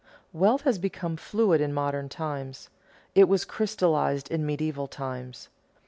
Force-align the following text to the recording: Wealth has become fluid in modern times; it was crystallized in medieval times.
Wealth 0.33 0.63
has 0.63 0.79
become 0.79 1.15
fluid 1.15 1.61
in 1.61 1.75
modern 1.75 2.09
times; 2.09 2.69
it 3.13 3.25
was 3.29 3.45
crystallized 3.45 4.31
in 4.31 4.47
medieval 4.47 4.87
times. 4.87 5.49